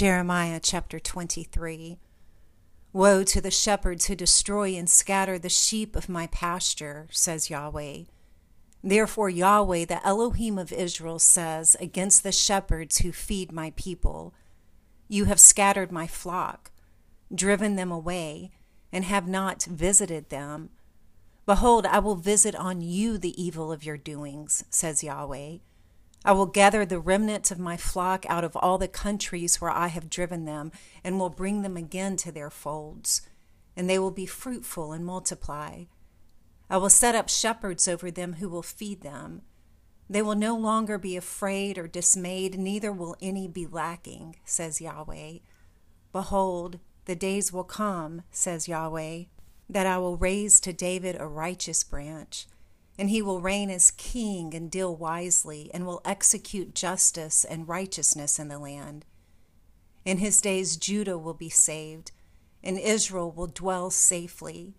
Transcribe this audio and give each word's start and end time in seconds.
Jeremiah 0.00 0.60
chapter 0.62 0.98
23. 0.98 1.98
Woe 2.94 3.22
to 3.22 3.38
the 3.42 3.50
shepherds 3.50 4.06
who 4.06 4.14
destroy 4.14 4.74
and 4.74 4.88
scatter 4.88 5.38
the 5.38 5.50
sheep 5.50 5.94
of 5.94 6.08
my 6.08 6.26
pasture, 6.28 7.06
says 7.10 7.50
Yahweh. 7.50 8.04
Therefore, 8.82 9.28
Yahweh, 9.28 9.84
the 9.84 10.02
Elohim 10.02 10.56
of 10.56 10.72
Israel, 10.72 11.18
says 11.18 11.76
against 11.80 12.22
the 12.22 12.32
shepherds 12.32 13.00
who 13.00 13.12
feed 13.12 13.52
my 13.52 13.74
people 13.76 14.32
You 15.06 15.26
have 15.26 15.38
scattered 15.38 15.92
my 15.92 16.06
flock, 16.06 16.70
driven 17.30 17.76
them 17.76 17.92
away, 17.92 18.52
and 18.90 19.04
have 19.04 19.28
not 19.28 19.64
visited 19.64 20.30
them. 20.30 20.70
Behold, 21.44 21.84
I 21.84 21.98
will 21.98 22.16
visit 22.16 22.54
on 22.54 22.80
you 22.80 23.18
the 23.18 23.38
evil 23.38 23.70
of 23.70 23.84
your 23.84 23.98
doings, 23.98 24.64
says 24.70 25.04
Yahweh. 25.04 25.58
I 26.24 26.32
will 26.32 26.46
gather 26.46 26.84
the 26.84 27.00
remnant 27.00 27.50
of 27.50 27.58
my 27.58 27.76
flock 27.76 28.26
out 28.28 28.44
of 28.44 28.54
all 28.56 28.76
the 28.76 28.88
countries 28.88 29.60
where 29.60 29.70
I 29.70 29.86
have 29.88 30.10
driven 30.10 30.44
them, 30.44 30.70
and 31.02 31.18
will 31.18 31.30
bring 31.30 31.62
them 31.62 31.76
again 31.76 32.16
to 32.18 32.32
their 32.32 32.50
folds, 32.50 33.22
and 33.74 33.88
they 33.88 33.98
will 33.98 34.10
be 34.10 34.26
fruitful 34.26 34.92
and 34.92 35.04
multiply. 35.04 35.84
I 36.68 36.76
will 36.76 36.90
set 36.90 37.14
up 37.14 37.30
shepherds 37.30 37.88
over 37.88 38.10
them 38.10 38.34
who 38.34 38.48
will 38.48 38.62
feed 38.62 39.00
them. 39.00 39.42
They 40.10 40.20
will 40.20 40.34
no 40.34 40.56
longer 40.56 40.98
be 40.98 41.16
afraid 41.16 41.78
or 41.78 41.88
dismayed, 41.88 42.58
neither 42.58 42.92
will 42.92 43.16
any 43.22 43.48
be 43.48 43.66
lacking, 43.66 44.36
says 44.44 44.80
Yahweh. 44.80 45.38
Behold, 46.12 46.80
the 47.06 47.16
days 47.16 47.52
will 47.52 47.64
come, 47.64 48.22
says 48.30 48.68
Yahweh, 48.68 49.24
that 49.70 49.86
I 49.86 49.98
will 49.98 50.16
raise 50.16 50.60
to 50.60 50.72
David 50.72 51.16
a 51.18 51.26
righteous 51.26 51.82
branch 51.82 52.46
and 53.00 53.08
he 53.08 53.22
will 53.22 53.40
reign 53.40 53.70
as 53.70 53.90
king 53.92 54.54
and 54.54 54.70
deal 54.70 54.94
wisely, 54.94 55.70
and 55.72 55.86
will 55.86 56.02
execute 56.04 56.74
justice 56.74 57.46
and 57.46 57.66
righteousness 57.66 58.38
in 58.38 58.48
the 58.48 58.58
land. 58.58 59.06
In 60.04 60.18
his 60.18 60.42
days, 60.42 60.76
Judah 60.76 61.16
will 61.16 61.32
be 61.32 61.48
saved, 61.48 62.12
and 62.62 62.78
Israel 62.78 63.32
will 63.32 63.46
dwell 63.46 63.88
safely. 63.88 64.74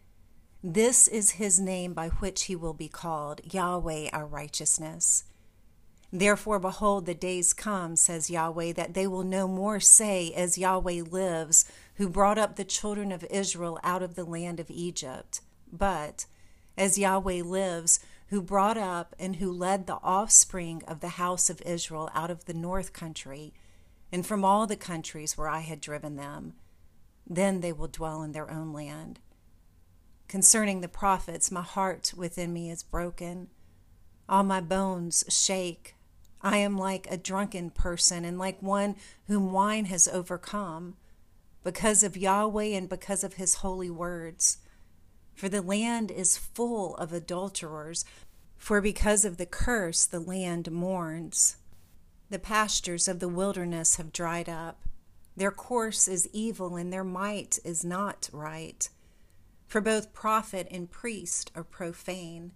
This 0.63 1.07
is 1.07 1.31
his 1.31 1.59
name 1.59 1.95
by 1.95 2.09
which 2.09 2.43
he 2.43 2.55
will 2.55 2.75
be 2.75 2.87
called 2.87 3.41
Yahweh 3.51 4.11
our 4.13 4.27
righteousness. 4.27 5.23
Therefore, 6.13 6.59
behold, 6.59 7.07
the 7.07 7.15
days 7.15 7.53
come, 7.53 7.95
says 7.95 8.29
Yahweh, 8.29 8.73
that 8.73 8.93
they 8.93 9.07
will 9.07 9.23
no 9.23 9.47
more 9.47 9.79
say, 9.79 10.31
As 10.33 10.59
Yahweh 10.59 11.01
lives, 11.09 11.65
who 11.95 12.07
brought 12.07 12.37
up 12.37 12.55
the 12.55 12.65
children 12.65 13.11
of 13.11 13.25
Israel 13.31 13.79
out 13.83 14.03
of 14.03 14.13
the 14.13 14.25
land 14.25 14.59
of 14.59 14.69
Egypt, 14.69 15.41
but, 15.73 16.27
As 16.77 16.99
Yahweh 16.99 17.41
lives, 17.43 17.99
who 18.31 18.41
brought 18.41 18.77
up 18.77 19.13
and 19.19 19.35
who 19.35 19.51
led 19.51 19.85
the 19.85 19.99
offspring 20.01 20.81
of 20.87 21.01
the 21.01 21.09
house 21.09 21.49
of 21.49 21.61
Israel 21.63 22.09
out 22.13 22.31
of 22.31 22.45
the 22.45 22.53
north 22.53 22.93
country 22.93 23.53
and 24.09 24.25
from 24.25 24.43
all 24.43 24.65
the 24.65 24.77
countries 24.77 25.37
where 25.37 25.49
I 25.49 25.59
had 25.59 25.81
driven 25.81 26.15
them. 26.15 26.53
Then 27.27 27.59
they 27.59 27.73
will 27.73 27.89
dwell 27.89 28.23
in 28.23 28.31
their 28.31 28.49
own 28.49 28.71
land. 28.71 29.19
Concerning 30.29 30.79
the 30.79 30.87
prophets, 30.87 31.51
my 31.51 31.61
heart 31.61 32.13
within 32.15 32.53
me 32.53 32.71
is 32.71 32.83
broken. 32.83 33.49
All 34.29 34.43
my 34.43 34.61
bones 34.61 35.25
shake. 35.27 35.95
I 36.41 36.57
am 36.57 36.77
like 36.77 37.07
a 37.11 37.17
drunken 37.17 37.69
person 37.69 38.23
and 38.23 38.39
like 38.39 38.61
one 38.61 38.95
whom 39.27 39.51
wine 39.51 39.85
has 39.85 40.07
overcome, 40.07 40.95
because 41.65 42.01
of 42.01 42.15
Yahweh 42.15 42.75
and 42.77 42.87
because 42.87 43.25
of 43.25 43.33
his 43.33 43.55
holy 43.55 43.89
words. 43.89 44.59
For 45.41 45.49
the 45.49 45.63
land 45.63 46.11
is 46.11 46.37
full 46.37 46.95
of 46.97 47.11
adulterers, 47.11 48.05
for 48.59 48.79
because 48.79 49.25
of 49.25 49.37
the 49.37 49.47
curse 49.47 50.05
the 50.05 50.19
land 50.19 50.71
mourns. 50.71 51.55
The 52.29 52.37
pastures 52.37 53.07
of 53.07 53.19
the 53.19 53.27
wilderness 53.27 53.95
have 53.95 54.13
dried 54.13 54.47
up. 54.47 54.83
Their 55.35 55.49
course 55.49 56.07
is 56.07 56.29
evil, 56.31 56.75
and 56.75 56.93
their 56.93 57.03
might 57.03 57.57
is 57.65 57.83
not 57.83 58.29
right. 58.31 58.87
For 59.65 59.81
both 59.81 60.13
prophet 60.13 60.67
and 60.69 60.91
priest 60.91 61.49
are 61.55 61.63
profane. 61.63 62.51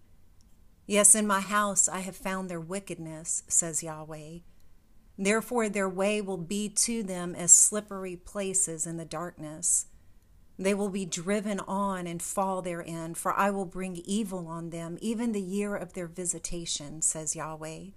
Yes, 0.85 1.15
in 1.15 1.25
my 1.25 1.41
house 1.41 1.89
I 1.89 2.01
have 2.01 2.15
found 2.15 2.51
their 2.51 2.61
wickedness, 2.61 3.41
says 3.47 3.81
Yahweh. 3.81 4.41
Therefore, 5.17 5.69
their 5.69 5.89
way 5.89 6.21
will 6.21 6.37
be 6.37 6.69
to 6.69 7.01
them 7.01 7.33
as 7.33 7.51
slippery 7.51 8.15
places 8.15 8.85
in 8.85 8.97
the 8.97 9.05
darkness. 9.05 9.87
They 10.57 10.73
will 10.73 10.89
be 10.89 11.05
driven 11.05 11.59
on 11.59 12.07
and 12.07 12.21
fall 12.21 12.61
therein, 12.61 13.13
for 13.15 13.33
I 13.33 13.49
will 13.49 13.65
bring 13.65 13.97
evil 13.97 14.47
on 14.47 14.69
them, 14.69 14.97
even 15.01 15.31
the 15.33 15.41
year 15.41 15.75
of 15.75 15.93
their 15.93 16.07
visitation, 16.07 17.01
says 17.01 17.35
Yahweh. 17.35 17.87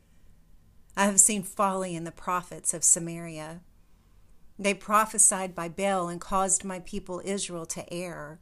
I 0.96 1.04
have 1.04 1.20
seen 1.20 1.44
folly 1.44 1.94
in 1.94 2.02
the 2.02 2.10
prophets 2.10 2.74
of 2.74 2.82
Samaria. 2.82 3.60
They 4.58 4.74
prophesied 4.74 5.54
by 5.54 5.68
Baal 5.68 6.08
and 6.08 6.20
caused 6.20 6.64
my 6.64 6.80
people 6.80 7.22
Israel 7.24 7.64
to 7.66 7.92
err. 7.92 8.40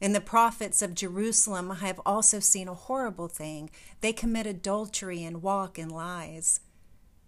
In 0.00 0.14
the 0.14 0.20
prophets 0.22 0.80
of 0.80 0.94
Jerusalem, 0.94 1.72
I 1.72 1.86
have 1.86 2.00
also 2.06 2.40
seen 2.40 2.68
a 2.68 2.74
horrible 2.74 3.28
thing. 3.28 3.68
They 4.00 4.14
commit 4.14 4.46
adultery 4.46 5.22
and 5.22 5.42
walk 5.42 5.78
in 5.78 5.90
lies. 5.90 6.60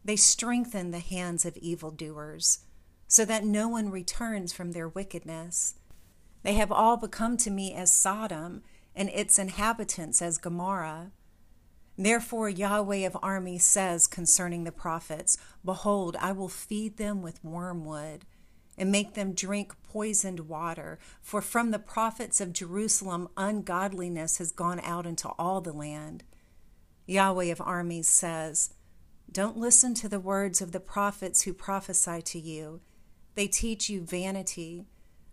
They 0.03 0.17
strengthen 0.17 0.93
the 0.93 1.01
hands 1.01 1.45
of 1.45 1.59
evildoers, 1.59 2.61
so 3.07 3.27
that 3.27 3.45
no 3.45 3.69
one 3.69 3.91
returns 3.91 4.53
from 4.55 4.73
their 4.73 4.89
wickedness. 4.89 5.75
They 6.43 6.55
have 6.55 6.73
all 6.73 6.97
become 6.97 7.37
to 7.39 7.51
me 7.51 7.75
as 7.75 7.93
Sodom, 7.93 8.63
and 8.95 9.09
its 9.11 9.39
inhabitants 9.39 10.21
as 10.21 10.39
Gomorrah. 10.39 11.13
Therefore, 11.97 12.49
Yahweh 12.49 13.07
of 13.07 13.17
armies 13.23 13.65
says 13.65 14.07
concerning 14.07 14.65
the 14.65 14.73
prophets 14.73 15.37
Behold, 15.65 16.17
I 16.19 16.33
will 16.33 16.49
feed 16.49 16.97
them 16.97 17.21
with 17.21 17.45
wormwood 17.45 18.25
and 18.79 18.91
make 18.91 19.13
them 19.13 19.35
drink 19.35 19.75
poisoned 19.83 20.41
water. 20.49 20.99
For 21.21 21.43
from 21.43 21.71
the 21.71 21.79
prophets 21.79 22.41
of 22.41 22.55
Jerusalem, 22.55 23.29
ungodliness 23.37 24.39
has 24.39 24.53
gone 24.53 24.81
out 24.81 25.07
into 25.07 25.29
all 25.39 25.61
the 25.61 25.75
land. 25.75 26.25
Yahweh 27.07 27.53
of 27.53 27.61
armies 27.61 28.09
says, 28.09 28.73
Don't 29.31 29.59
listen 29.59 29.93
to 29.95 30.09
the 30.09 30.21
words 30.21 30.63
of 30.63 30.73
the 30.73 30.81
prophets 30.81 31.43
who 31.43 31.53
prophesy 31.53 32.23
to 32.23 32.39
you. 32.39 32.81
They 33.35 33.47
teach 33.47 33.91
you 33.91 34.01
vanity. 34.01 34.87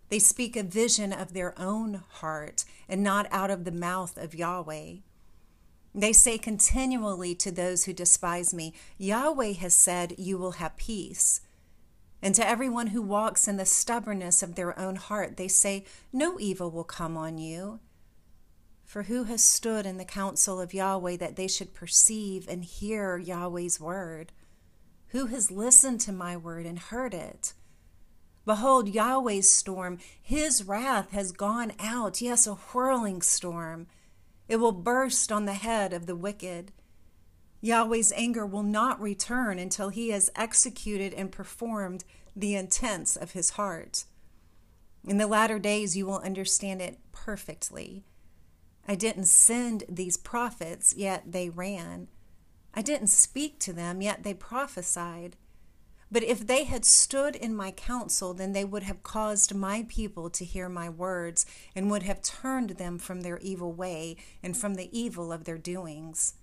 They 0.08 0.18
speak 0.18 0.56
a 0.56 0.62
vision 0.62 1.12
of 1.12 1.32
their 1.32 1.58
own 1.58 2.02
heart 2.08 2.64
and 2.88 3.02
not 3.02 3.26
out 3.30 3.50
of 3.50 3.64
the 3.64 3.72
mouth 3.72 4.16
of 4.16 4.34
Yahweh. 4.34 4.96
They 5.94 6.12
say 6.12 6.38
continually 6.38 7.34
to 7.36 7.50
those 7.50 7.84
who 7.84 7.92
despise 7.92 8.54
me, 8.54 8.74
Yahweh 8.96 9.52
has 9.54 9.74
said, 9.74 10.14
You 10.16 10.38
will 10.38 10.52
have 10.52 10.76
peace. 10.76 11.40
And 12.22 12.34
to 12.34 12.48
everyone 12.48 12.88
who 12.88 13.02
walks 13.02 13.46
in 13.46 13.56
the 13.56 13.66
stubbornness 13.66 14.42
of 14.42 14.54
their 14.54 14.78
own 14.78 14.96
heart, 14.96 15.36
they 15.36 15.48
say, 15.48 15.84
No 16.12 16.38
evil 16.40 16.70
will 16.70 16.84
come 16.84 17.16
on 17.16 17.38
you. 17.38 17.80
For 18.84 19.04
who 19.04 19.24
has 19.24 19.44
stood 19.44 19.86
in 19.86 19.98
the 19.98 20.04
counsel 20.04 20.60
of 20.60 20.72
Yahweh 20.72 21.16
that 21.18 21.36
they 21.36 21.46
should 21.46 21.74
perceive 21.74 22.48
and 22.48 22.64
hear 22.64 23.18
Yahweh's 23.18 23.78
word? 23.78 24.32
Who 25.08 25.26
has 25.26 25.50
listened 25.50 26.00
to 26.02 26.12
my 26.12 26.36
word 26.36 26.66
and 26.66 26.78
heard 26.78 27.14
it? 27.14 27.52
Behold, 28.48 28.88
Yahweh's 28.88 29.46
storm, 29.46 29.98
his 30.22 30.64
wrath 30.64 31.10
has 31.10 31.32
gone 31.32 31.70
out, 31.78 32.22
yes, 32.22 32.46
a 32.46 32.54
whirling 32.54 33.20
storm. 33.20 33.86
It 34.48 34.56
will 34.56 34.72
burst 34.72 35.30
on 35.30 35.44
the 35.44 35.52
head 35.52 35.92
of 35.92 36.06
the 36.06 36.16
wicked. 36.16 36.72
Yahweh's 37.60 38.10
anger 38.16 38.46
will 38.46 38.62
not 38.62 39.02
return 39.02 39.58
until 39.58 39.90
he 39.90 40.08
has 40.12 40.30
executed 40.34 41.12
and 41.12 41.30
performed 41.30 42.04
the 42.34 42.54
intents 42.54 43.16
of 43.16 43.32
his 43.32 43.50
heart. 43.50 44.06
In 45.06 45.18
the 45.18 45.26
latter 45.26 45.58
days, 45.58 45.94
you 45.94 46.06
will 46.06 46.20
understand 46.20 46.80
it 46.80 47.00
perfectly. 47.12 48.06
I 48.88 48.94
didn't 48.94 49.26
send 49.26 49.84
these 49.90 50.16
prophets, 50.16 50.94
yet 50.96 51.32
they 51.32 51.50
ran. 51.50 52.08
I 52.72 52.80
didn't 52.80 53.08
speak 53.08 53.60
to 53.60 53.74
them, 53.74 54.00
yet 54.00 54.22
they 54.22 54.32
prophesied. 54.32 55.36
But 56.10 56.22
if 56.22 56.46
they 56.46 56.64
had 56.64 56.84
stood 56.84 57.36
in 57.36 57.54
my 57.54 57.70
counsel, 57.70 58.32
then 58.32 58.52
they 58.52 58.64
would 58.64 58.84
have 58.84 59.02
caused 59.02 59.54
my 59.54 59.84
people 59.88 60.30
to 60.30 60.44
hear 60.44 60.68
my 60.68 60.88
words, 60.88 61.44
and 61.74 61.90
would 61.90 62.02
have 62.04 62.22
turned 62.22 62.70
them 62.70 62.98
from 62.98 63.20
their 63.20 63.38
evil 63.38 63.72
way 63.72 64.16
and 64.42 64.56
from 64.56 64.74
the 64.74 64.88
evil 64.98 65.32
of 65.32 65.44
their 65.44 65.58
doings. 65.58 66.34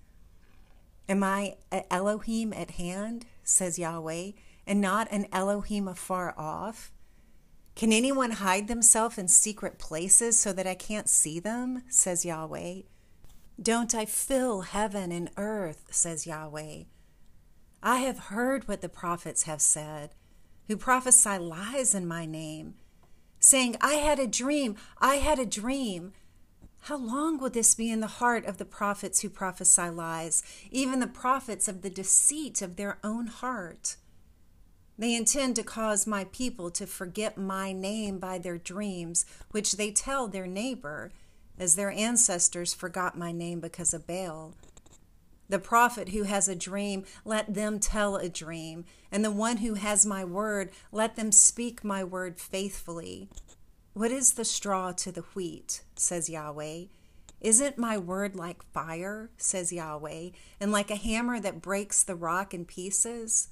Am 1.10 1.24
I 1.24 1.58
Elohim 1.92 2.54
at 2.54 2.72
hand, 2.72 3.26
says 3.44 3.80
Yahweh, 3.80 4.32
and 4.68 4.82
not 4.82 5.08
an 5.12 5.28
Elohim 5.32 5.88
afar 5.88 6.34
off? 6.38 6.92
Can 7.76 7.92
anyone 7.92 8.32
hide 8.32 8.68
themselves 8.68 9.18
in 9.18 9.28
secret 9.28 9.78
places 9.78 10.40
so 10.40 10.54
that 10.54 10.66
I 10.66 10.76
can't 10.76 11.10
see 11.10 11.40
them, 11.40 11.84
says 11.90 12.24
Yahweh? 12.24 12.82
Don't 13.62 13.94
I 13.94 14.06
fill 14.06 14.62
heaven 14.62 15.12
and 15.12 15.30
earth, 15.38 15.86
says 15.92 16.26
Yahweh? 16.26 16.84
I 17.88 17.98
have 17.98 18.18
heard 18.18 18.68
what 18.68 18.82
the 18.82 18.90
prophets 18.90 19.44
have 19.44 19.62
said, 19.62 20.16
who 20.68 20.76
prophesy 20.76 21.38
lies 21.38 21.94
in 21.94 22.08
my 22.08 22.26
name, 22.26 22.74
saying, 23.40 23.76
I 23.80 23.94
had 23.94 24.18
a 24.18 24.26
dream, 24.26 24.76
I 24.98 25.18
had 25.18 25.38
a 25.38 25.46
dream. 25.46 26.14
How 26.82 26.98
long 26.98 27.38
will 27.38 27.52
this 27.52 27.76
be 27.76 27.92
in 27.92 28.00
the 28.00 28.08
heart 28.08 28.44
of 28.46 28.58
the 28.58 28.66
prophets 28.66 29.22
who 29.22 29.30
prophesy 29.30 29.90
lies, 29.90 30.42
even 30.72 31.00
the 31.00 31.06
prophets 31.06 31.68
of 31.68 31.84
the 31.84 31.92
deceit 31.92 32.64
of 32.64 32.76
their 32.76 32.98
own 33.04 33.28
heart? 33.28 33.98
They 34.98 35.14
intend 35.14 35.56
to 35.58 35.64
cause 35.64 36.08
my 36.08 36.24
people 36.24 36.72
to 36.72 36.88
forget 36.88 37.38
my 37.38 37.72
name 37.72 38.18
by 38.18 38.40
their 38.40 38.58
dreams, 38.58 39.28
which 39.52 39.74
they 39.74 39.92
tell 39.92 40.28
their 40.28 40.48
neighbor, 40.48 41.12
as 41.60 41.76
their 41.76 41.92
ancestors 41.92 42.74
forgot 42.74 43.16
my 43.16 43.32
name 43.32 43.60
because 43.60 43.94
of 43.94 44.08
Baal. 44.08 44.56
The 45.48 45.60
prophet 45.60 46.10
who 46.10 46.24
has 46.24 46.48
a 46.48 46.56
dream, 46.56 47.06
let 47.24 47.54
them 47.54 47.80
tell 47.80 48.16
a 48.16 48.30
dream, 48.30 48.86
and 49.12 49.24
the 49.24 49.32
one 49.32 49.58
who 49.58 49.76
has 49.76 50.06
my 50.06 50.26
word, 50.26 50.72
let 50.92 51.16
them 51.16 51.32
speak 51.32 51.84
my 51.84 52.04
word 52.04 52.40
faithfully. 52.40 53.30
What 53.94 54.12
is 54.12 54.34
the 54.34 54.46
straw 54.46 54.92
to 54.94 55.12
the 55.12 55.24
wheat? 55.36 55.84
says 55.96 56.30
Yahweh. 56.30 56.86
Isn't 57.42 57.78
my 57.78 57.98
word 57.98 58.36
like 58.36 58.64
fire, 58.74 59.30
says 59.38 59.72
Yahweh, 59.72 60.30
and 60.60 60.72
like 60.72 60.90
a 60.90 60.96
hammer 60.96 61.40
that 61.40 61.62
breaks 61.62 62.02
the 62.02 62.16
rock 62.16 62.54
in 62.54 62.66
pieces? 62.66 63.50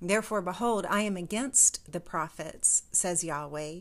Therefore, 0.00 0.42
behold, 0.42 0.86
I 0.88 1.00
am 1.00 1.16
against 1.16 1.90
the 1.90 2.00
prophets, 2.00 2.84
says 2.92 3.24
Yahweh, 3.24 3.80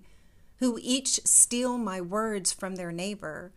who 0.57 0.79
each 0.81 1.19
steal 1.25 1.77
my 1.77 2.01
words 2.01 2.51
from 2.51 2.75
their 2.75 2.91
neighbor. 2.91 3.51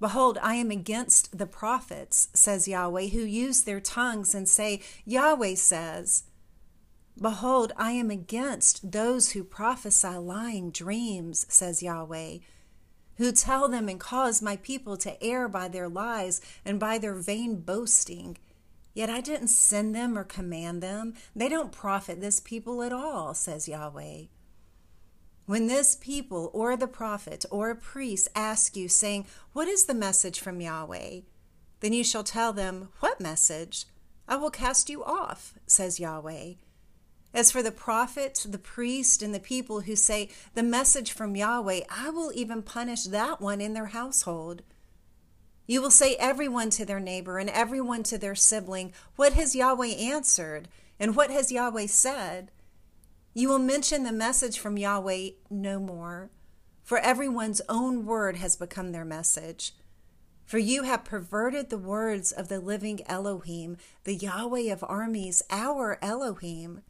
Behold, 0.00 0.38
I 0.42 0.54
am 0.54 0.70
against 0.70 1.36
the 1.36 1.46
prophets, 1.46 2.28
says 2.32 2.66
Yahweh, 2.66 3.08
who 3.08 3.20
use 3.20 3.62
their 3.62 3.80
tongues 3.80 4.34
and 4.34 4.48
say, 4.48 4.80
Yahweh 5.04 5.54
says. 5.54 6.24
Behold, 7.20 7.72
I 7.76 7.92
am 7.92 8.10
against 8.10 8.92
those 8.92 9.32
who 9.32 9.44
prophesy 9.44 10.16
lying 10.16 10.70
dreams, 10.70 11.44
says 11.50 11.82
Yahweh, 11.82 12.38
who 13.18 13.32
tell 13.32 13.68
them 13.68 13.88
and 13.88 14.00
cause 14.00 14.40
my 14.40 14.56
people 14.56 14.96
to 14.96 15.22
err 15.22 15.48
by 15.48 15.68
their 15.68 15.88
lies 15.88 16.40
and 16.64 16.80
by 16.80 16.96
their 16.96 17.14
vain 17.14 17.60
boasting 17.60 18.38
Yet 18.94 19.08
I 19.08 19.20
didn't 19.20 19.48
send 19.48 19.94
them 19.94 20.18
or 20.18 20.24
command 20.24 20.82
them. 20.82 21.14
They 21.34 21.48
don't 21.48 21.72
profit 21.72 22.20
this 22.20 22.40
people 22.40 22.82
at 22.82 22.92
all, 22.92 23.34
says 23.34 23.68
Yahweh. 23.68 24.24
When 25.46 25.66
this 25.66 25.96
people 25.96 26.50
or 26.52 26.76
the 26.76 26.86
prophet 26.86 27.44
or 27.50 27.70
a 27.70 27.76
priest 27.76 28.28
ask 28.34 28.76
you, 28.76 28.88
saying, 28.88 29.26
What 29.52 29.68
is 29.68 29.84
the 29.84 29.94
message 29.94 30.40
from 30.40 30.60
Yahweh? 30.60 31.20
Then 31.80 31.92
you 31.92 32.04
shall 32.04 32.24
tell 32.24 32.52
them, 32.52 32.90
What 33.00 33.20
message? 33.20 33.86
I 34.28 34.36
will 34.36 34.50
cast 34.50 34.88
you 34.88 35.02
off, 35.02 35.54
says 35.66 35.98
Yahweh. 35.98 36.54
As 37.32 37.50
for 37.50 37.62
the 37.62 37.72
prophet, 37.72 38.44
the 38.48 38.58
priest, 38.58 39.22
and 39.22 39.34
the 39.34 39.40
people 39.40 39.80
who 39.82 39.96
say, 39.96 40.28
The 40.54 40.62
message 40.62 41.12
from 41.12 41.36
Yahweh, 41.36 41.82
I 41.88 42.10
will 42.10 42.32
even 42.34 42.62
punish 42.62 43.04
that 43.04 43.40
one 43.40 43.60
in 43.60 43.74
their 43.74 43.86
household. 43.86 44.62
You 45.66 45.80
will 45.80 45.92
say 45.92 46.16
everyone 46.16 46.70
to 46.70 46.84
their 46.84 46.98
neighbor 46.98 47.38
and 47.38 47.48
everyone 47.48 48.02
to 48.04 48.18
their 48.18 48.34
sibling, 48.34 48.92
What 49.16 49.34
has 49.34 49.54
Yahweh 49.54 49.86
answered? 49.86 50.68
And 50.98 51.16
what 51.16 51.30
has 51.30 51.52
Yahweh 51.52 51.86
said? 51.86 52.50
You 53.32 53.48
will 53.48 53.60
mention 53.60 54.02
the 54.02 54.12
message 54.12 54.58
from 54.58 54.76
Yahweh 54.76 55.30
no 55.48 55.78
more, 55.78 56.30
for 56.82 56.98
everyone's 56.98 57.62
own 57.68 58.04
word 58.04 58.36
has 58.36 58.56
become 58.56 58.90
their 58.90 59.04
message. 59.04 59.72
For 60.44 60.58
you 60.58 60.82
have 60.82 61.04
perverted 61.04 61.70
the 61.70 61.78
words 61.78 62.32
of 62.32 62.48
the 62.48 62.58
living 62.58 63.06
Elohim, 63.06 63.76
the 64.02 64.16
Yahweh 64.16 64.72
of 64.72 64.84
armies, 64.88 65.42
our 65.48 65.96
Elohim. 66.02 66.82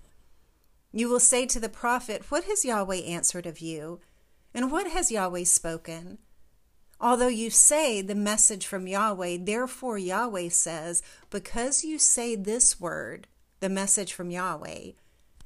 You 0.93 1.11
will 1.11 1.21
say 1.21 1.45
to 1.45 1.61
the 1.61 1.69
prophet, 1.69 2.31
What 2.31 2.45
has 2.45 2.65
Yahweh 2.65 3.03
answered 3.03 3.45
of 3.45 3.59
you? 3.59 4.01
And 4.55 4.73
what 4.73 4.91
has 4.91 5.13
Yahweh 5.13 5.45
spoken? 5.45 6.19
Although 6.99 7.29
you 7.29 7.51
say 7.51 8.01
the 8.01 8.15
message 8.15 8.67
from 8.67 8.87
Yahweh, 8.87 9.39
therefore 9.43 9.99
Yahweh 9.99 10.49
says, 10.49 11.03
Because 11.29 11.85
you 11.85 11.99
say 11.99 12.35
this 12.35 12.81
word, 12.81 13.27
the 13.61 13.69
message 13.69 14.15
from 14.15 14.31
Yahweh, 14.31 14.93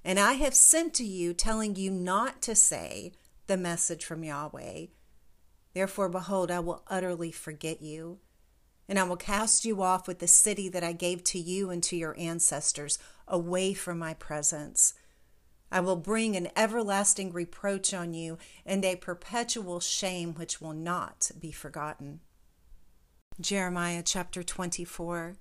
and 0.04 0.18
I 0.18 0.34
have 0.34 0.54
sent 0.54 0.94
to 0.94 1.04
you 1.04 1.32
telling 1.34 1.76
you 1.76 1.90
not 1.90 2.42
to 2.42 2.54
say 2.54 3.12
the 3.46 3.56
message 3.56 4.04
from 4.04 4.24
Yahweh, 4.24 4.86
therefore 5.74 6.08
behold, 6.08 6.50
I 6.50 6.60
will 6.60 6.82
utterly 6.88 7.32
forget 7.32 7.82
you. 7.82 8.18
And 8.86 8.98
I 8.98 9.04
will 9.04 9.16
cast 9.16 9.64
you 9.64 9.82
off 9.82 10.06
with 10.06 10.18
the 10.18 10.26
city 10.26 10.68
that 10.68 10.84
I 10.84 10.92
gave 10.92 11.24
to 11.24 11.38
you 11.38 11.70
and 11.70 11.82
to 11.84 11.96
your 11.96 12.14
ancestors 12.18 12.98
away 13.26 13.72
from 13.72 13.98
my 13.98 14.12
presence 14.12 14.92
I 15.74 15.80
will 15.80 15.96
bring 15.96 16.36
an 16.36 16.50
everlasting 16.54 17.32
reproach 17.32 17.92
on 17.92 18.14
you 18.14 18.38
and 18.64 18.84
a 18.84 18.94
perpetual 18.94 19.80
shame 19.80 20.34
which 20.34 20.60
will 20.60 20.72
not 20.72 21.32
be 21.40 21.50
forgotten. 21.50 22.20
Jeremiah 23.40 24.04
chapter 24.04 24.44
24 24.44 25.34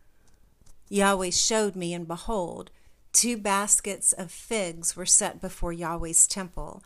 Yahweh 0.90 1.30
showed 1.30 1.76
me, 1.76 1.94
and 1.94 2.08
behold, 2.08 2.72
two 3.14 3.38
baskets 3.38 4.12
of 4.12 4.32
figs 4.32 4.96
were 4.96 5.06
set 5.06 5.40
before 5.40 5.72
Yahweh's 5.72 6.28
temple. 6.28 6.84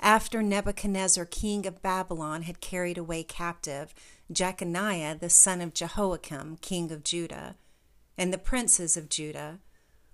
After 0.00 0.42
Nebuchadnezzar, 0.42 1.24
king 1.26 1.66
of 1.66 1.82
Babylon, 1.82 2.42
had 2.42 2.60
carried 2.60 2.96
away 2.96 3.24
captive 3.24 3.94
Jeconiah, 4.32 5.18
the 5.18 5.28
son 5.28 5.60
of 5.60 5.74
Jehoiakim, 5.74 6.58
king 6.60 6.90
of 6.90 7.04
Judah, 7.04 7.56
and 8.16 8.32
the 8.32 8.38
princes 8.38 8.96
of 8.96 9.08
Judah, 9.08 9.60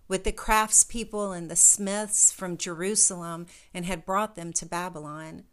with 0.08 0.24
the 0.24 0.32
craftspeople 0.32 1.36
and 1.36 1.50
the 1.50 1.56
smiths 1.56 2.32
from 2.32 2.56
Jerusalem 2.56 3.46
and 3.72 3.84
had 3.84 4.04
brought 4.04 4.34
them 4.34 4.52
to 4.54 4.66
Babylon. 4.66 5.44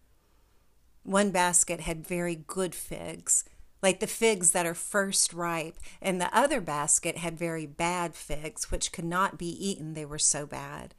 One 1.04 1.32
basket 1.32 1.82
had 1.82 2.08
very 2.08 2.36
good 2.36 2.74
figs, 2.74 3.44
like 3.82 4.00
the 4.00 4.08
figs 4.08 4.52
that 4.52 4.66
are 4.66 4.74
first 4.74 5.34
ripe, 5.34 5.78
and 6.02 6.20
the 6.20 6.36
other 6.36 6.60
basket 6.62 7.18
had 7.18 7.38
very 7.38 7.66
bad 7.66 8.16
figs, 8.16 8.72
which 8.72 8.92
could 8.92 9.06
not 9.06 9.38
be 9.38 9.50
eaten, 9.50 9.94
they 9.94 10.06
were 10.06 10.20
so 10.20 10.46
bad. 10.46 10.96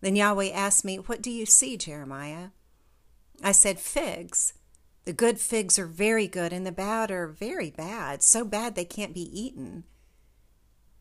Then 0.00 0.16
Yahweh 0.16 0.50
asked 0.50 0.84
me, 0.84 0.96
What 0.96 1.22
do 1.22 1.30
you 1.30 1.46
see, 1.46 1.76
Jeremiah? 1.76 2.48
I 3.42 3.52
said, 3.52 3.78
Figs. 3.78 4.54
The 5.06 5.12
good 5.14 5.40
figs 5.40 5.78
are 5.78 5.86
very 5.86 6.28
good, 6.28 6.52
and 6.52 6.66
the 6.66 6.72
bad 6.72 7.10
are 7.10 7.26
very 7.26 7.70
bad, 7.70 8.22
so 8.22 8.44
bad 8.44 8.74
they 8.74 8.84
can't 8.84 9.14
be 9.14 9.40
eaten. 9.40 9.84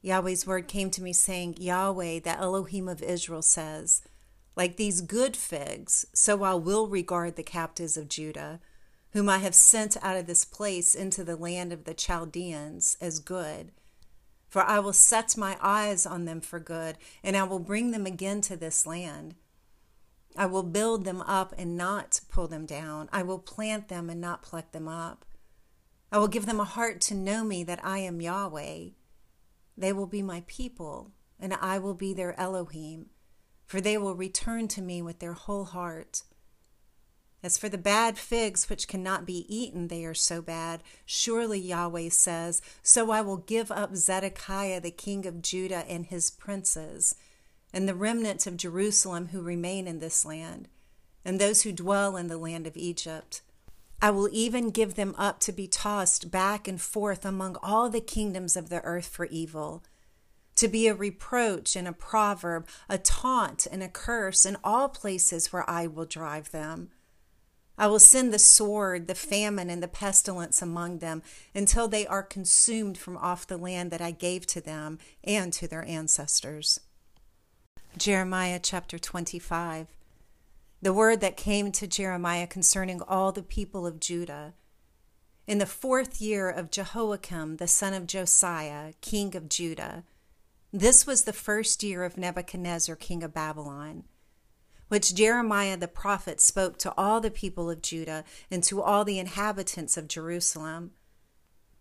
Yahweh's 0.01 0.47
word 0.47 0.67
came 0.69 0.89
to 0.91 1.03
me 1.03 1.11
saying, 1.11 1.55
Yahweh, 1.59 2.19
the 2.19 2.37
Elohim 2.37 2.87
of 2.87 3.03
Israel, 3.03 3.41
says, 3.41 4.01
Like 4.55 4.77
these 4.77 5.01
good 5.01 5.35
figs, 5.35 6.05
so 6.13 6.43
I 6.43 6.53
will 6.53 6.87
regard 6.87 7.35
the 7.35 7.43
captives 7.43 7.97
of 7.97 8.07
Judah, 8.07 8.61
whom 9.11 9.29
I 9.29 9.39
have 9.39 9.56
sent 9.56 9.97
out 10.03 10.17
of 10.17 10.27
this 10.27 10.45
place 10.45 10.94
into 10.95 11.23
the 11.23 11.35
land 11.35 11.73
of 11.73 11.85
the 11.85 11.94
Chaldeans, 11.94 12.97
as 13.01 13.19
good. 13.19 13.71
For 14.48 14.63
I 14.63 14.79
will 14.79 14.93
set 14.93 15.38
my 15.38 15.57
eyes 15.62 16.05
on 16.05 16.25
them 16.25 16.41
for 16.41 16.60
good, 16.60 16.98
and 17.24 17.38
I 17.38 17.43
will 17.43 17.60
bring 17.60 17.91
them 17.91 18.05
again 18.05 18.41
to 18.41 18.57
this 18.57 18.86
land. 18.86 19.36
I 20.36 20.45
will 20.45 20.63
build 20.63 21.05
them 21.05 21.22
up 21.22 21.53
and 21.57 21.75
not 21.75 22.22
pull 22.29 22.48
them 22.48 22.65
down. 22.65 23.10
I 23.12 23.24
will 23.24 23.39
plant 23.39 23.88
them 23.89 24.10
and 24.10 24.22
not 24.22 24.41
pluck 24.41 24.72
them 24.72 24.88
up. 24.88 25.25
I 26.12 26.17
will 26.17 26.27
give 26.27 26.45
them 26.45 26.60
a 26.60 26.65
heart 26.65 27.01
to 27.01 27.15
know 27.15 27.43
me 27.43 27.63
that 27.63 27.84
I 27.84 28.00
am 28.00 28.22
Yahweh 28.22 28.89
they 29.79 29.93
will 29.93 30.07
be 30.07 30.22
my 30.22 30.43
people, 30.45 31.13
and 31.39 31.53
I 31.53 31.79
will 31.79 31.93
be 31.93 32.13
their 32.13 32.38
Elohim, 32.38 33.12
for 33.65 33.79
they 33.79 33.98
will 33.98 34.13
return 34.13 34.67
to 34.69 34.81
me 34.81 35.01
with 35.01 35.19
their 35.19 35.34
whole 35.34 35.63
heart. 35.63 36.24
As 37.41 37.58
for 37.58 37.69
the 37.69 37.77
bad 37.77 38.17
figs 38.17 38.69
which 38.69 38.88
cannot 38.88 39.25
be 39.25 39.46
eaten, 39.48 39.88
they 39.88 40.03
are 40.03 40.13
so 40.13 40.41
bad. 40.41 40.84
Surely 41.05 41.60
Yahweh 41.60 42.10
says, 42.10 42.62
So 42.84 43.12
I 43.12 43.22
will 43.22 43.38
give 43.38 43.72
up 43.72 43.96
Zedekiah 43.96 44.81
the 44.81 44.91
king 44.91 45.25
of 45.25 45.41
Judah 45.41 45.86
and 45.88 46.05
his 46.05 46.29
princes, 46.29 47.15
and 47.72 47.88
the 47.88 47.96
remnants 47.96 48.46
of 48.46 48.58
Jerusalem 48.58 49.27
who 49.27 49.41
remain 49.41 49.88
in 49.88 50.00
this 50.00 50.25
land, 50.25 50.67
and 51.24 51.39
those 51.39 51.62
who 51.62 51.72
dwell 51.72 52.17
in 52.17 52.27
the 52.27 52.38
land 52.38 52.67
of 52.67 52.75
Egypt. 52.75 53.41
I 54.01 54.12
will 54.12 54.29
even 54.31 54.69
give 54.69 54.96
them 54.96 55.15
up 55.17 55.39
to 55.41 55.51
be 55.51 55.67
tossed 55.67 56.31
back 56.31 56.67
and 56.67 56.79
forth 56.79 57.25
among 57.25 57.58
all 57.62 57.89
the 57.89 58.01
kingdoms 58.01 58.58
of 58.58 58.69
the 58.69 58.81
earth 58.84 59.08
for 59.08 59.25
evil, 59.25 59.84
to 60.55 60.67
be 60.67 60.88
a 60.88 60.93
reproach 60.93 61.77
and 61.77 61.88
a 61.88 61.93
proverb, 61.93 62.67
a 62.89 62.98
taunt 62.98 63.65
and 63.65 63.81
a 63.81 63.88
curse 63.88 64.46
in 64.46 64.58
all 64.62 64.89
places 64.89 65.53
where 65.53 65.69
I 65.69 65.88
will 65.88 66.05
drive 66.05 66.51
them. 66.51 66.89
I 67.79 67.88
will 67.88 67.98
send 67.98 68.31
the 68.33 68.39
sword, 68.39 69.07
the 69.07 69.15
famine, 69.15 69.69
and 69.69 69.81
the 69.81 69.88
pestilence 69.88 70.62
among 70.62 71.00
them 71.00 71.24
until 71.55 71.88
they 71.88 72.05
are 72.05 72.21
consumed 72.21 72.98
from 72.98 73.17
off 73.17 73.48
the 73.48 73.57
land 73.57 73.89
that 73.89 74.01
I 74.01 74.12
gave 74.12 74.45
to 74.48 74.62
them 74.62 75.00
and 75.24 75.51
to 75.53 75.67
their 75.67 75.86
ancestors. 75.86 76.81
Jeremiah 77.98 78.59
chapter 78.62 79.00
25 79.00 79.88
the 80.81 80.93
word 80.93 81.19
that 81.19 81.36
came 81.36 81.74
to 81.74 81.88
Jeremiah 81.88 82.48
concerning 82.48 83.01
all 83.01 83.33
the 83.33 83.43
people 83.43 83.86
of 83.86 84.00
Judah. 84.00 84.53
In 85.45 85.57
the 85.57 85.65
fourth 85.65 86.21
year 86.21 86.50
of 86.50 86.71
Jehoiakim, 86.71 87.57
the 87.57 87.67
son 87.67 87.93
of 87.93 88.07
Josiah, 88.07 88.93
king 89.01 89.36
of 89.36 89.50
Judah, 89.50 90.05
this 90.71 91.05
was 91.05 91.24
the 91.24 91.33
first 91.33 91.83
year 91.83 92.05
of 92.05 92.15
Nebuchadnezzar, 92.15 92.95
king 92.95 93.24
of 93.24 93.33
Babylon, 93.33 94.05
which 94.89 95.15
Jeremiah 95.15 95.77
the 95.77 95.88
prophet 95.88 96.41
spoke 96.41 96.77
to 96.79 96.93
all 96.98 97.22
the 97.22 97.31
people 97.31 97.69
of 97.69 97.81
Judah 97.81 98.25
and 98.51 98.62
to 98.65 98.81
all 98.81 99.05
the 99.05 99.19
inhabitants 99.19 99.96
of 99.98 100.08
Jerusalem. 100.08 100.91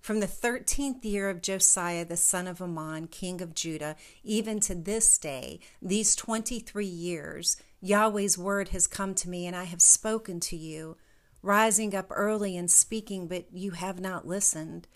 From 0.01 0.21
the 0.21 0.27
thirteenth 0.29 1.05
year 1.05 1.29
of 1.29 1.43
Josiah 1.43 2.05
the 2.05 2.17
son 2.17 2.47
of 2.47 2.63
Amon, 2.63 3.09
king 3.09 3.43
of 3.43 3.55
Judah, 3.55 3.97
even 4.23 4.61
to 4.61 4.75
this 4.75 5.19
day, 5.19 5.59
these 5.83 6.15
twenty 6.15 6.61
three 6.61 6.87
years, 6.87 7.57
Yahweh's 7.81 8.39
word 8.39 8.69
has 8.69 8.87
come 8.87 9.15
to 9.17 9.29
me, 9.29 9.47
and 9.47 9.57
I 9.57 9.65
have 9.65 9.83
spoken 9.83 10.39
to 10.41 10.57
you, 10.57 10.97
rising 11.43 11.95
up 11.95 12.07
early 12.11 12.57
and 12.57 12.71
speaking, 12.71 13.27
but 13.27 13.47
you 13.53 13.73
have 13.73 14.01
not 14.01 14.27
listened. 14.27 14.87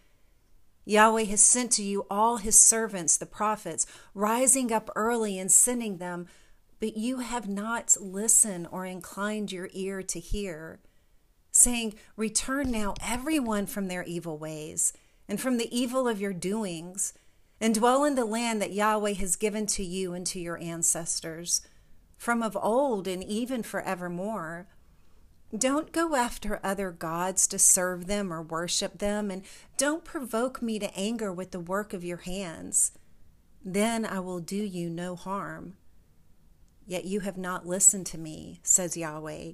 Yahweh 0.84 1.24
has 1.24 1.40
sent 1.40 1.72
to 1.72 1.82
you 1.82 2.06
all 2.10 2.38
his 2.38 2.58
servants, 2.58 3.16
the 3.16 3.26
prophets, 3.26 3.86
rising 4.14 4.72
up 4.72 4.90
early 4.96 5.38
and 5.38 5.50
sending 5.50 5.98
them, 5.98 6.26
but 6.82 6.96
you 6.96 7.20
have 7.20 7.48
not 7.48 7.96
listened 8.00 8.66
or 8.72 8.84
inclined 8.84 9.52
your 9.52 9.70
ear 9.72 10.02
to 10.02 10.18
hear, 10.18 10.80
saying, 11.52 11.94
Return 12.16 12.72
now, 12.72 12.92
everyone 13.00 13.66
from 13.66 13.86
their 13.86 14.02
evil 14.02 14.36
ways 14.36 14.92
and 15.28 15.40
from 15.40 15.58
the 15.58 15.70
evil 15.70 16.08
of 16.08 16.20
your 16.20 16.32
doings, 16.32 17.14
and 17.60 17.76
dwell 17.76 18.04
in 18.04 18.16
the 18.16 18.24
land 18.24 18.60
that 18.60 18.72
Yahweh 18.72 19.12
has 19.12 19.36
given 19.36 19.64
to 19.66 19.84
you 19.84 20.12
and 20.12 20.26
to 20.26 20.40
your 20.40 20.58
ancestors, 20.58 21.60
from 22.18 22.42
of 22.42 22.58
old 22.60 23.06
and 23.06 23.22
even 23.22 23.62
forevermore. 23.62 24.66
Don't 25.56 25.92
go 25.92 26.16
after 26.16 26.58
other 26.64 26.90
gods 26.90 27.46
to 27.46 27.60
serve 27.60 28.08
them 28.08 28.32
or 28.32 28.42
worship 28.42 28.98
them, 28.98 29.30
and 29.30 29.44
don't 29.76 30.02
provoke 30.02 30.60
me 30.60 30.80
to 30.80 30.92
anger 30.96 31.32
with 31.32 31.52
the 31.52 31.60
work 31.60 31.92
of 31.92 32.02
your 32.02 32.22
hands. 32.22 32.90
Then 33.64 34.04
I 34.04 34.18
will 34.18 34.40
do 34.40 34.56
you 34.56 34.90
no 34.90 35.14
harm. 35.14 35.76
Yet 36.86 37.04
you 37.04 37.20
have 37.20 37.36
not 37.36 37.66
listened 37.66 38.06
to 38.06 38.18
me, 38.18 38.60
says 38.62 38.96
Yahweh, 38.96 39.52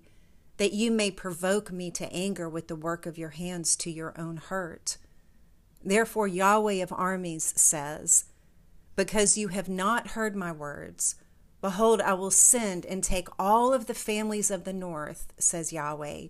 that 0.57 0.73
you 0.73 0.91
may 0.91 1.11
provoke 1.11 1.71
me 1.71 1.91
to 1.93 2.13
anger 2.13 2.49
with 2.49 2.69
the 2.69 2.77
work 2.77 3.07
of 3.07 3.19
your 3.19 3.31
hands 3.31 3.77
to 3.77 3.91
your 3.91 4.19
own 4.19 4.37
hurt. 4.37 4.99
Therefore, 5.85 6.27
Yahweh 6.27 6.83
of 6.83 6.93
armies 6.93 7.55
says, 7.57 8.25
Because 8.97 9.39
you 9.39 9.49
have 9.49 9.69
not 9.69 10.09
heard 10.09 10.35
my 10.35 10.51
words, 10.51 11.15
behold, 11.61 12.01
I 12.01 12.15
will 12.15 12.31
send 12.31 12.85
and 12.87 13.05
take 13.05 13.29
all 13.39 13.73
of 13.73 13.87
the 13.87 13.95
families 13.95 14.51
of 14.51 14.65
the 14.65 14.73
north, 14.73 15.33
says 15.39 15.73
Yahweh, 15.73 16.29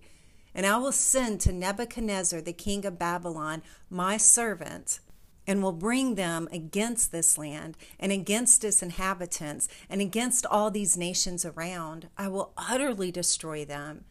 and 0.53 0.65
I 0.65 0.77
will 0.77 0.91
send 0.91 1.41
to 1.41 1.51
Nebuchadnezzar, 1.51 2.41
the 2.41 2.53
king 2.53 2.85
of 2.85 2.99
Babylon, 2.99 3.63
my 3.89 4.17
servant, 4.17 4.99
and 5.47 5.63
will 5.63 5.71
bring 5.71 6.15
them 6.15 6.47
against 6.51 7.11
this 7.11 7.37
land 7.37 7.75
and 7.99 8.11
against 8.11 8.63
its 8.63 8.83
inhabitants 8.83 9.67
and 9.89 10.01
against 10.01 10.45
all 10.45 10.69
these 10.69 10.97
nations 10.97 11.45
around. 11.45 12.09
I 12.17 12.27
will 12.27 12.53
utterly 12.57 13.11
destroy 13.11 13.65
them 13.65 14.05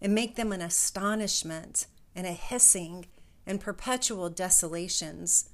and 0.00 0.14
make 0.14 0.36
them 0.36 0.52
an 0.52 0.60
astonishment 0.60 1.86
and 2.14 2.26
a 2.26 2.32
hissing 2.32 3.06
and 3.46 3.60
perpetual 3.60 4.28
desolations. 4.28 5.48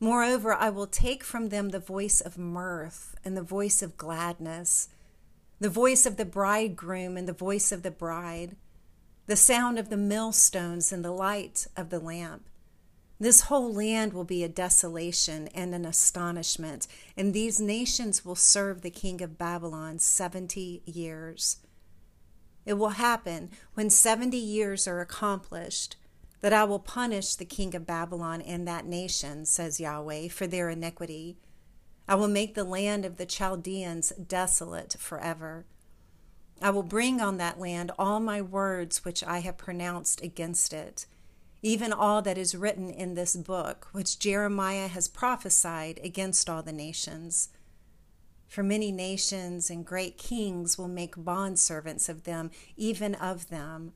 Moreover, 0.00 0.54
I 0.54 0.70
will 0.70 0.86
take 0.86 1.24
from 1.24 1.48
them 1.48 1.70
the 1.70 1.78
voice 1.78 2.20
of 2.20 2.38
mirth 2.38 3.16
and 3.24 3.36
the 3.36 3.42
voice 3.42 3.82
of 3.82 3.96
gladness, 3.96 4.88
the 5.60 5.68
voice 5.68 6.06
of 6.06 6.16
the 6.16 6.24
bridegroom 6.24 7.16
and 7.16 7.26
the 7.26 7.32
voice 7.32 7.72
of 7.72 7.82
the 7.82 7.90
bride, 7.90 8.56
the 9.26 9.36
sound 9.36 9.78
of 9.78 9.90
the 9.90 9.96
millstones 9.96 10.92
and 10.92 11.04
the 11.04 11.10
light 11.10 11.66
of 11.76 11.90
the 11.90 11.98
lamp. 11.98 12.47
This 13.20 13.42
whole 13.42 13.72
land 13.72 14.12
will 14.12 14.24
be 14.24 14.44
a 14.44 14.48
desolation 14.48 15.48
and 15.48 15.74
an 15.74 15.84
astonishment, 15.84 16.86
and 17.16 17.34
these 17.34 17.60
nations 17.60 18.24
will 18.24 18.36
serve 18.36 18.82
the 18.82 18.90
king 18.90 19.20
of 19.22 19.36
Babylon 19.36 19.98
70 19.98 20.82
years. 20.86 21.56
It 22.64 22.74
will 22.74 22.90
happen 22.90 23.50
when 23.74 23.90
70 23.90 24.36
years 24.36 24.86
are 24.86 25.00
accomplished 25.00 25.96
that 26.42 26.52
I 26.52 26.62
will 26.62 26.78
punish 26.78 27.34
the 27.34 27.44
king 27.44 27.74
of 27.74 27.86
Babylon 27.86 28.40
and 28.42 28.68
that 28.68 28.86
nation, 28.86 29.44
says 29.44 29.80
Yahweh, 29.80 30.28
for 30.28 30.46
their 30.46 30.70
iniquity. 30.70 31.38
I 32.06 32.14
will 32.14 32.28
make 32.28 32.54
the 32.54 32.64
land 32.64 33.04
of 33.04 33.16
the 33.16 33.26
Chaldeans 33.26 34.12
desolate 34.12 34.94
forever. 34.98 35.66
I 36.62 36.70
will 36.70 36.84
bring 36.84 37.20
on 37.20 37.36
that 37.38 37.58
land 37.58 37.90
all 37.98 38.20
my 38.20 38.40
words 38.40 39.04
which 39.04 39.24
I 39.24 39.40
have 39.40 39.56
pronounced 39.56 40.22
against 40.22 40.72
it, 40.72 41.06
even 41.62 41.92
all 41.92 42.22
that 42.22 42.38
is 42.38 42.54
written 42.54 42.90
in 42.90 43.14
this 43.14 43.36
book, 43.36 43.88
which 43.92 44.18
Jeremiah 44.18 44.88
has 44.88 45.08
prophesied 45.08 46.00
against 46.02 46.48
all 46.48 46.62
the 46.62 46.72
nations. 46.72 47.48
For 48.46 48.62
many 48.62 48.92
nations 48.92 49.68
and 49.68 49.84
great 49.84 50.16
kings 50.18 50.78
will 50.78 50.88
make 50.88 51.16
bondservants 51.16 52.08
of 52.08 52.24
them, 52.24 52.50
even 52.76 53.14
of 53.14 53.48
them 53.48 53.92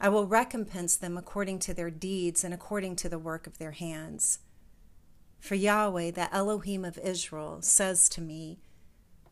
I 0.00 0.08
will 0.08 0.26
recompense 0.26 0.96
them 0.96 1.16
according 1.16 1.58
to 1.60 1.74
their 1.74 1.90
deeds 1.90 2.44
and 2.44 2.54
according 2.54 2.96
to 2.96 3.08
the 3.08 3.18
work 3.18 3.46
of 3.46 3.58
their 3.58 3.72
hands. 3.72 4.38
For 5.40 5.56
Yahweh, 5.56 6.12
the 6.12 6.32
Elohim 6.32 6.84
of 6.84 6.98
Israel, 6.98 7.62
says 7.62 8.08
to 8.10 8.20
me, 8.20 8.60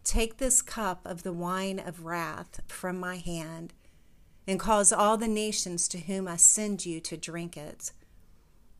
Take 0.02 0.38
this 0.38 0.62
cup 0.62 1.02
of 1.04 1.22
the 1.22 1.32
wine 1.32 1.78
of 1.78 2.04
wrath 2.04 2.60
from 2.66 2.98
my 2.98 3.16
hand, 3.16 3.74
and 4.46 4.60
cause 4.60 4.92
all 4.92 5.16
the 5.16 5.28
nations 5.28 5.88
to 5.88 5.98
whom 5.98 6.28
I 6.28 6.36
send 6.36 6.86
you 6.86 7.00
to 7.00 7.16
drink 7.16 7.56
it. 7.56 7.92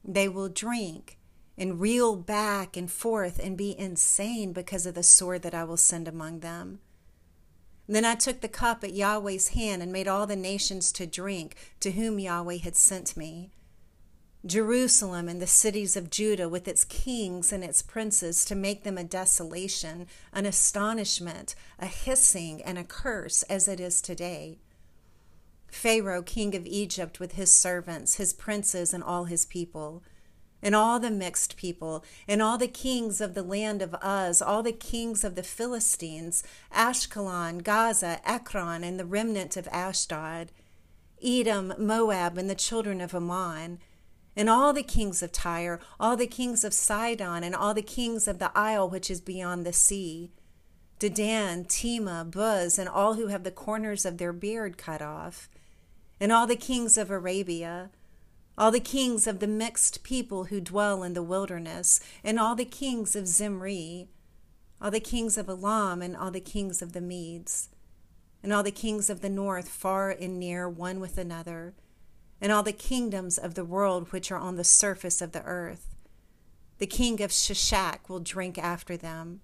They 0.05 0.29
will 0.29 0.49
drink 0.49 1.19
and 1.59 1.81
reel 1.81 2.17
back 2.17 2.77
and 2.77 2.91
forth 2.91 3.41
and 3.43 3.57
be 3.57 3.77
insane 3.79 4.53
because 4.53 4.87
of 4.87 4.95
the 4.95 5.03
sword 5.03 5.43
that 5.43 5.55
I 5.55 5.65
will 5.65 5.77
send 5.77 6.07
among 6.07 6.41
them. 6.41 6.81
Then 7.89 8.05
I 8.05 8.15
took 8.15 8.41
the 8.41 8.49
cup 8.49 8.83
at 8.83 8.95
Yahweh's 8.95 9.49
hand 9.49 9.83
and 9.83 9.93
made 9.93 10.09
all 10.09 10.27
the 10.27 10.37
nations 10.37 10.91
to 10.93 11.07
drink 11.07 11.55
to 11.81 11.93
whom 11.93 12.19
Yahweh 12.19 12.59
had 12.59 12.77
sent 12.77 13.17
me. 13.17 13.51
Jerusalem 14.45 15.29
and 15.29 15.41
the 15.41 15.47
cities 15.47 15.97
of 15.97 16.11
Judah 16.11 16.49
with 16.49 16.69
its 16.69 16.85
kings 16.85 17.53
and 17.53 17.65
its 17.65 17.83
princes 17.83 18.45
to 18.45 18.55
make 18.55 18.85
them 18.85 18.99
a 18.99 19.05
desolation, 19.05 20.07
an 20.33 20.47
astonishment, 20.47 21.55
a 21.79 21.87
hissing, 21.87 22.63
and 22.63 22.79
a 22.79 22.85
curse 22.85 23.43
as 23.45 23.67
it 23.67 23.81
is 23.81 24.01
today. 24.01 24.59
Pharaoh, 25.69 26.23
king 26.23 26.55
of 26.55 26.67
Egypt, 26.67 27.21
with 27.21 27.33
his 27.33 27.53
servants, 27.53 28.15
his 28.15 28.33
princes, 28.33 28.95
and 28.95 29.05
all 29.05 29.25
his 29.25 29.45
people 29.45 30.03
and 30.63 30.75
all 30.75 30.99
the 30.99 31.11
mixed 31.11 31.57
people, 31.57 32.05
and 32.27 32.43
all 32.43 32.59
the 32.59 32.67
kings 32.67 33.21
of 33.21 33.35
the 33.35 33.43
land 33.43 33.83
of 33.83 33.95
Uz, 34.05 34.41
all 34.41 34.63
the 34.63 34.73
kings 34.73 35.23
of 35.23 35.35
the 35.35 35.43
Philistines, 35.43 36.43
Ashkelon, 36.75 37.63
Gaza, 37.63 38.21
Ekron, 38.25 38.83
and 38.83 38.99
the 38.99 39.05
remnant 39.05 39.57
of 39.57 39.69
Ashdod, 39.69 40.51
Edom, 41.23 41.75
Moab, 41.79 42.39
and 42.39 42.49
the 42.49 42.55
children 42.55 43.01
of 43.01 43.15
Ammon, 43.15 43.79
and 44.35 44.51
all 44.51 44.73
the 44.73 44.83
kings 44.83 45.23
of 45.23 45.31
Tyre, 45.33 45.81
all 46.01 46.17
the 46.17 46.27
kings 46.27 46.65
of 46.65 46.75
Sidon, 46.75 47.45
and 47.45 47.55
all 47.55 47.73
the 47.73 47.83
kings 47.83 48.27
of 48.27 48.39
the 48.39 48.51
isle 48.57 48.89
which 48.89 49.11
is 49.11 49.21
beyond 49.21 49.65
the 49.65 49.73
sea, 49.73 50.33
Dedan, 50.99 51.69
Tema, 51.69 52.25
Buz, 52.25 52.79
and 52.79 52.89
all 52.89 53.15
who 53.15 53.27
have 53.29 53.45
the 53.45 53.51
corners 53.51 54.05
of 54.07 54.19
their 54.19 54.33
beard 54.33 54.79
cut 54.79 55.03
off, 55.03 55.49
and 56.21 56.33
all 56.33 56.47
the 56.47 56.57
kings 56.57 56.97
of 56.97 57.11
Arabia, 57.11 57.91
all 58.59 58.71
the 58.71 58.81
kings 58.81 59.27
of 59.27 59.39
the 59.41 59.47
mixed 59.47 60.03
people 60.03 60.45
who 60.45 60.61
dwell 60.61 61.03
in 61.03 61.13
the 61.13 61.23
wilderness, 61.23 62.01
and 62.25 62.39
all 62.39 62.55
the 62.55 62.65
kings 62.65 63.15
of 63.15 63.27
Zimri, 63.27 64.09
all 64.81 64.91
the 64.91 65.01
kings 65.01 65.37
of 65.37 65.49
Elam, 65.49 66.01
and 66.01 66.17
all 66.17 66.31
the 66.31 66.41
kings 66.41 66.81
of 66.81 66.93
the 66.93 67.01
Medes, 67.01 67.69
and 68.43 68.53
all 68.53 68.63
the 68.63 68.71
kings 68.71 69.11
of 69.11 69.21
the 69.21 69.29
north, 69.29 69.69
far 69.69 70.11
and 70.11 70.39
near, 70.39 70.69
one 70.69 71.01
with 71.01 71.19
another, 71.19 71.75
and 72.41 72.51
all 72.53 72.63
the 72.63 72.73
kingdoms 72.73 73.39
of 73.39 73.55
the 73.55 73.65
world 73.65 74.13
which 74.13 74.31
are 74.31 74.39
on 74.39 74.57
the 74.57 74.65
surface 74.65 75.21
of 75.21 75.33
the 75.33 75.43
earth. 75.43 75.95
The 76.79 76.87
king 76.87 77.23
of 77.23 77.31
Sheshach 77.31 78.09
will 78.09 78.21
drink 78.21 78.59
after 78.59 78.97
them. 78.97 79.41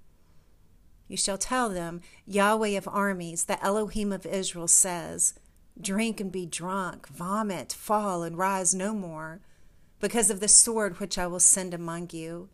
You 1.08 1.16
shall 1.16 1.38
tell 1.38 1.68
them, 1.68 2.00
Yahweh 2.26 2.76
of 2.78 2.88
armies, 2.88 3.44
the 3.44 3.62
Elohim 3.62 4.12
of 4.12 4.24
Israel 4.24 4.68
says, 4.68 5.34
drink 5.80 6.20
and 6.20 6.30
be 6.30 6.46
drunk, 6.46 7.08
vomit, 7.08 7.72
fall, 7.72 8.22
and 8.22 8.36
rise 8.36 8.74
no 8.74 8.92
more, 8.92 9.40
because 10.00 10.30
of 10.30 10.40
the 10.40 10.48
sword 10.48 10.98
which 10.98 11.18
I 11.18 11.26
will 11.26 11.40
send 11.40 11.72
among 11.74 12.10
you. 12.10 12.48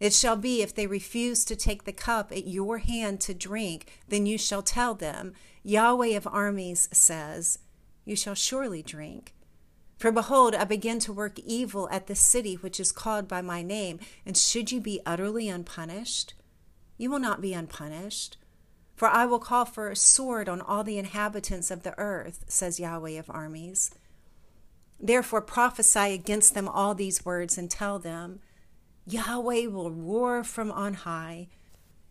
It 0.00 0.12
shall 0.12 0.36
be 0.36 0.60
if 0.60 0.74
they 0.74 0.86
refuse 0.86 1.44
to 1.44 1.56
take 1.56 1.84
the 1.84 1.92
cup 1.92 2.32
at 2.32 2.46
your 2.46 2.78
hand 2.78 3.20
to 3.22 3.34
drink, 3.34 4.00
then 4.08 4.26
you 4.26 4.36
shall 4.36 4.62
tell 4.62 4.94
them, 4.94 5.34
Yahweh 5.62 6.16
of 6.16 6.26
armies 6.26 6.88
says, 6.92 7.58
You 8.04 8.16
shall 8.16 8.34
surely 8.34 8.82
drink. 8.82 9.34
For 9.96 10.10
behold, 10.10 10.54
I 10.54 10.64
begin 10.64 10.98
to 11.00 11.12
work 11.12 11.38
evil 11.38 11.88
at 11.90 12.06
the 12.08 12.14
city 12.14 12.54
which 12.54 12.80
is 12.80 12.92
called 12.92 13.28
by 13.28 13.40
my 13.40 13.62
name, 13.62 14.00
and 14.26 14.36
should 14.36 14.72
you 14.72 14.80
be 14.80 15.00
utterly 15.06 15.48
unpunished? 15.48 16.34
You 16.98 17.10
will 17.10 17.20
not 17.20 17.40
be 17.40 17.54
unpunished. 17.54 18.36
For 18.94 19.08
I 19.08 19.26
will 19.26 19.38
call 19.38 19.64
for 19.64 19.88
a 19.88 19.96
sword 19.96 20.48
on 20.48 20.60
all 20.60 20.84
the 20.84 20.98
inhabitants 20.98 21.70
of 21.70 21.82
the 21.82 21.98
earth, 21.98 22.44
says 22.48 22.78
Yahweh 22.78 23.18
of 23.18 23.28
armies. 23.28 23.90
Therefore 25.00 25.42
prophesy 25.42 26.14
against 26.14 26.54
them 26.54 26.68
all 26.68 26.94
these 26.94 27.24
words 27.24 27.58
and 27.58 27.70
tell 27.70 27.98
them, 27.98 28.40
Yahweh 29.06 29.66
will 29.66 29.90
roar 29.90 30.44
from 30.44 30.70
on 30.70 30.94
high 30.94 31.48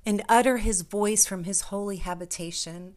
and 0.05 0.21
utter 0.27 0.57
his 0.57 0.81
voice 0.81 1.25
from 1.25 1.45
his 1.45 1.61
holy 1.61 1.97
habitation. 1.97 2.95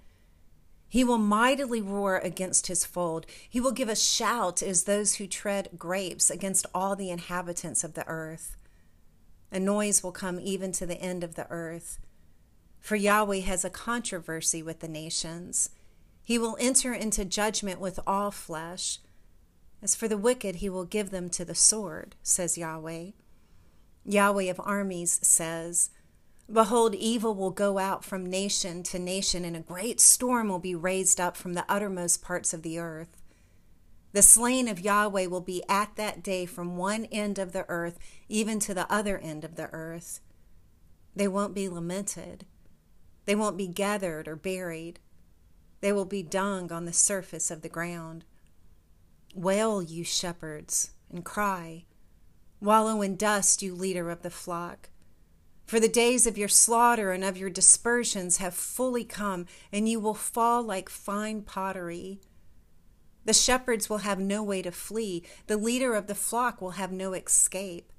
He 0.88 1.05
will 1.05 1.19
mightily 1.19 1.81
roar 1.81 2.19
against 2.19 2.66
his 2.66 2.85
fold. 2.85 3.26
He 3.49 3.61
will 3.61 3.73
give 3.73 3.88
a 3.88 3.97
shout 3.97 4.62
as 4.62 4.85
those 4.85 5.14
who 5.14 5.26
tread 5.26 5.71
grapes 5.78 6.31
against 6.31 6.66
all 6.75 6.97
the 6.97 7.11
inhabitants 7.11 7.85
of 7.85 7.95
the 7.95 8.07
earth. 8.07 8.57
A 9.50 9.61
noise 9.61 10.02
will 10.02 10.12
come 10.12 10.40
even 10.40 10.73
to 10.73 10.87
the 10.87 11.00
end 11.00 11.25
of 11.25 11.35
the 11.35 11.49
earth. 11.50 11.99
For 12.80 12.97
Yahweh 12.97 13.40
has 13.40 13.64
a 13.64 13.71
controversy 13.71 14.62
with 14.62 14.80
the 14.80 14.88
nations. 14.88 15.71
He 16.23 16.38
will 16.38 16.56
enter 16.61 16.92
into 16.92 17.25
judgment 17.25 17.80
with 17.80 18.00
all 18.06 18.30
flesh. 18.30 18.99
As 19.83 19.95
for 19.95 20.09
the 20.09 20.18
wicked, 20.18 20.56
he 20.56 20.68
will 20.68 20.85
give 20.85 21.11
them 21.11 21.28
to 21.30 21.45
the 21.45 21.54
sword, 21.54 22.16
says 22.23 22.59
Yahweh. 22.59 23.11
Yahweh 24.04 24.45
of 24.45 24.61
armies 24.64 25.21
says, 25.23 25.90
Behold, 26.52 26.95
evil 26.95 27.35
will 27.35 27.50
go 27.50 27.78
out 27.78 28.04
from 28.04 28.25
nation 28.25 28.83
to 28.85 28.99
nation, 28.99 29.45
and 29.45 29.56
a 29.56 29.61
great 29.61 30.00
storm 30.00 30.49
will 30.49 30.61
be 30.61 30.75
raised 30.75 31.21
up 31.21 31.37
from 31.37 31.54
the 31.54 31.64
uttermost 31.68 32.23
parts 32.23 32.54
of 32.54 32.62
the 32.62 32.78
earth. 32.78 33.16
The 34.12 34.23
slain 34.23 34.68
of 34.68 34.80
Yahweh 34.80 35.26
will 35.26 35.40
be 35.40 35.62
at 35.68 35.97
that 35.97 36.23
day 36.23 36.47
from 36.47 36.76
one 36.76 37.04
end 37.06 37.38
of 37.38 37.52
the 37.52 37.66
earth 37.68 37.99
even 38.28 38.59
to 38.61 38.73
the 38.73 38.90
other 38.90 39.18
end 39.18 39.45
of 39.45 39.56
the 39.56 39.68
earth. 39.73 40.21
They 41.14 41.28
won't 41.28 41.54
be 41.54 41.68
lamented. 41.68 42.47
They 43.26 43.35
won't 43.35 43.56
be 43.56 43.68
gathered 43.68 44.26
or 44.26 44.37
buried. 44.37 45.00
They 45.80 45.92
will 45.92 46.04
be 46.04 46.23
dung 46.23 46.73
on 46.73 46.85
the 46.85 46.92
surface 46.92 47.50
of 47.50 47.62
the 47.62 47.68
ground. 47.68 48.25
Wail, 49.35 49.83
you 49.83 50.04
shepherds, 50.04 50.92
and 51.11 51.25
cry. 51.25 51.85
Wallow 52.61 53.02
in 53.02 53.16
dust, 53.16 53.62
you 53.62 53.75
leader 53.75 54.11
of 54.11 54.23
the 54.23 54.30
flock. 54.30 54.88
For 55.66 55.80
the 55.80 55.88
days 55.88 56.26
of 56.26 56.38
your 56.38 56.49
slaughter 56.49 57.11
and 57.11 57.25
of 57.25 57.37
your 57.37 57.50
dispersions 57.50 58.37
have 58.37 58.54
fully 58.54 59.04
come, 59.04 59.47
and 59.73 59.88
you 59.88 59.99
will 59.99 60.14
fall 60.14 60.62
like 60.62 60.88
fine 60.88 61.42
pottery. 61.42 62.21
The 63.25 63.35
shepherds 63.35 63.90
will 63.90 63.99
have 63.99 64.21
no 64.21 64.45
way 64.45 64.62
to 64.62 64.71
flee, 64.71 65.25
the 65.49 65.56
leader 65.56 65.95
of 65.95 66.06
the 66.06 66.14
flock 66.14 66.62
will 66.62 66.71
have 66.73 66.92
no 66.92 67.12
escape. 67.12 67.92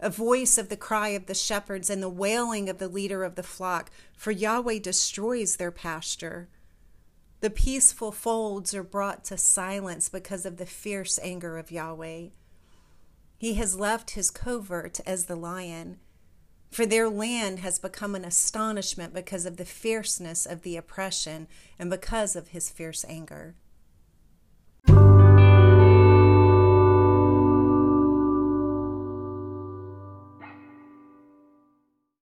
A 0.00 0.10
voice 0.10 0.58
of 0.58 0.68
the 0.68 0.76
cry 0.76 1.10
of 1.10 1.26
the 1.26 1.34
shepherds 1.34 1.90
and 1.90 2.02
the 2.02 2.08
wailing 2.08 2.68
of 2.68 2.78
the 2.78 2.88
leader 2.88 3.22
of 3.22 3.34
the 3.34 3.42
flock, 3.42 3.90
for 4.16 4.30
Yahweh 4.30 4.78
destroys 4.80 5.56
their 5.56 5.70
pasture. 5.70 6.48
The 7.40 7.50
peaceful 7.50 8.10
folds 8.10 8.74
are 8.74 8.82
brought 8.82 9.24
to 9.26 9.36
silence 9.36 10.08
because 10.08 10.44
of 10.44 10.56
the 10.56 10.66
fierce 10.66 11.18
anger 11.22 11.58
of 11.58 11.70
Yahweh. 11.70 12.28
He 13.38 13.54
has 13.54 13.78
left 13.78 14.10
his 14.10 14.30
covert 14.30 15.00
as 15.06 15.26
the 15.26 15.36
lion 15.36 15.98
for 16.70 16.86
their 16.86 17.08
land 17.08 17.58
has 17.58 17.78
become 17.78 18.14
an 18.14 18.24
astonishment 18.24 19.12
because 19.12 19.44
of 19.44 19.56
the 19.56 19.64
fierceness 19.64 20.46
of 20.46 20.62
the 20.62 20.76
oppression 20.76 21.48
and 21.78 21.90
because 21.90 22.36
of 22.36 22.48
his 22.48 22.70
fierce 22.70 23.04
anger. 23.08 23.56